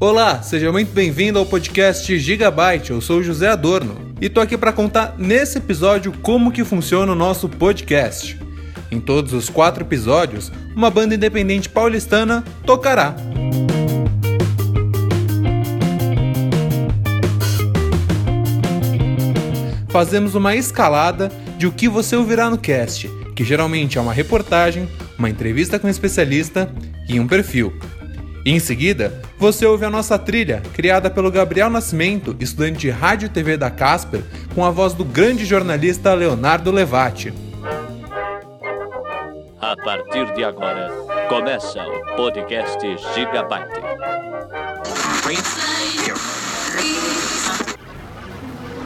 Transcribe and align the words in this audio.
Olá, 0.00 0.42
seja 0.42 0.70
muito 0.70 0.92
bem-vindo 0.92 1.40
ao 1.40 1.44
podcast 1.44 2.16
Gigabyte. 2.16 2.92
Eu 2.92 3.00
sou 3.00 3.20
José 3.20 3.48
Adorno 3.48 4.14
e 4.20 4.28
tô 4.28 4.40
aqui 4.40 4.56
para 4.56 4.72
contar 4.72 5.16
nesse 5.18 5.58
episódio 5.58 6.12
como 6.22 6.52
que 6.52 6.62
funciona 6.62 7.10
o 7.10 7.16
nosso 7.16 7.48
podcast. 7.48 8.38
Em 8.92 9.00
todos 9.00 9.32
os 9.32 9.48
quatro 9.48 9.82
episódios, 9.82 10.52
uma 10.76 10.88
banda 10.88 11.16
independente 11.16 11.68
paulistana 11.68 12.44
tocará. 12.64 13.16
Fazemos 19.88 20.36
uma 20.36 20.54
escalada 20.54 21.28
de 21.56 21.66
o 21.66 21.72
que 21.72 21.88
você 21.88 22.14
ouvirá 22.14 22.48
no 22.48 22.56
cast, 22.56 23.10
que 23.34 23.42
geralmente 23.42 23.98
é 23.98 24.00
uma 24.00 24.12
reportagem, 24.12 24.88
uma 25.18 25.28
entrevista 25.28 25.76
com 25.76 25.88
um 25.88 25.90
especialista 25.90 26.72
e 27.08 27.18
um 27.18 27.26
perfil. 27.26 27.72
Em 28.50 28.58
seguida, 28.58 29.20
você 29.36 29.66
ouve 29.66 29.84
a 29.84 29.90
nossa 29.90 30.18
trilha, 30.18 30.62
criada 30.72 31.10
pelo 31.10 31.30
Gabriel 31.30 31.68
Nascimento, 31.68 32.34
estudante 32.40 32.78
de 32.78 32.88
rádio 32.88 33.26
e 33.26 33.28
TV 33.28 33.58
da 33.58 33.70
Casper, 33.70 34.22
com 34.54 34.64
a 34.64 34.70
voz 34.70 34.94
do 34.94 35.04
grande 35.04 35.44
jornalista 35.44 36.14
Leonardo 36.14 36.70
Levati. 36.70 37.30
A 39.60 39.76
partir 39.76 40.32
de 40.32 40.42
agora, 40.44 40.90
começa 41.28 41.82
o 41.82 42.16
podcast 42.16 42.78
Gigabyte. 43.14 43.82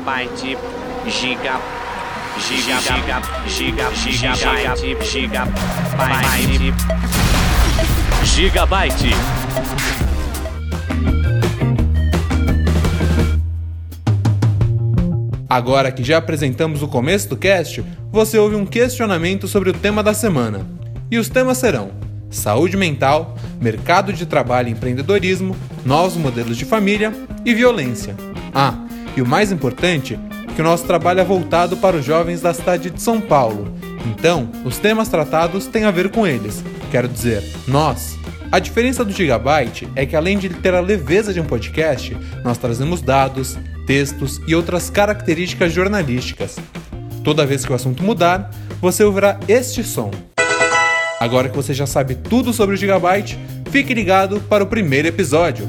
Byte, 0.04 0.58
giga, 1.06 1.60
giga, 2.40 2.80
giga, 2.80 3.22
giga, 3.46 3.94
giga, 3.94 4.34
giga, 4.74 5.04
giga, 5.04 5.44
byte. 5.96 7.61
Gigabyte. 8.24 9.10
Agora 15.48 15.92
que 15.92 16.02
já 16.02 16.16
apresentamos 16.16 16.82
o 16.82 16.88
começo 16.88 17.28
do 17.28 17.36
cast, 17.36 17.84
você 18.10 18.38
ouve 18.38 18.56
um 18.56 18.64
questionamento 18.64 19.46
sobre 19.46 19.68
o 19.68 19.74
tema 19.74 20.02
da 20.02 20.14
semana. 20.14 20.66
E 21.10 21.18
os 21.18 21.28
temas 21.28 21.58
serão: 21.58 21.90
saúde 22.30 22.76
mental, 22.76 23.36
mercado 23.60 24.12
de 24.12 24.24
trabalho 24.24 24.68
e 24.68 24.72
empreendedorismo, 24.72 25.54
novos 25.84 26.16
modelos 26.16 26.56
de 26.56 26.64
família 26.64 27.12
e 27.44 27.52
violência. 27.52 28.16
Ah, 28.54 28.86
e 29.14 29.20
o 29.20 29.26
mais 29.26 29.52
importante, 29.52 30.18
que 30.54 30.60
o 30.60 30.64
nosso 30.64 30.84
trabalho 30.84 31.20
é 31.20 31.24
voltado 31.24 31.76
para 31.76 31.96
os 31.96 32.04
jovens 32.04 32.40
da 32.40 32.52
cidade 32.52 32.90
de 32.90 33.00
São 33.00 33.20
Paulo. 33.20 33.72
Então, 34.06 34.50
os 34.64 34.78
temas 34.78 35.08
tratados 35.08 35.66
têm 35.66 35.84
a 35.84 35.90
ver 35.90 36.10
com 36.10 36.26
eles. 36.26 36.62
Quero 36.90 37.08
dizer, 37.08 37.42
nós. 37.66 38.16
A 38.50 38.58
diferença 38.58 39.04
do 39.04 39.12
Gigabyte 39.12 39.88
é 39.96 40.04
que 40.04 40.14
além 40.14 40.36
de 40.36 40.50
ter 40.50 40.74
a 40.74 40.80
leveza 40.80 41.32
de 41.32 41.40
um 41.40 41.44
podcast, 41.44 42.14
nós 42.44 42.58
trazemos 42.58 43.00
dados, 43.00 43.58
textos 43.86 44.40
e 44.46 44.54
outras 44.54 44.90
características 44.90 45.72
jornalísticas. 45.72 46.58
Toda 47.24 47.46
vez 47.46 47.64
que 47.64 47.72
o 47.72 47.74
assunto 47.74 48.02
mudar, 48.02 48.50
você 48.80 49.04
ouvirá 49.04 49.38
este 49.48 49.82
som. 49.82 50.10
Agora 51.18 51.48
que 51.48 51.56
você 51.56 51.72
já 51.72 51.86
sabe 51.86 52.14
tudo 52.14 52.52
sobre 52.52 52.74
o 52.74 52.78
Gigabyte, 52.78 53.38
fique 53.70 53.94
ligado 53.94 54.40
para 54.40 54.64
o 54.64 54.66
primeiro 54.66 55.08
episódio. 55.08 55.66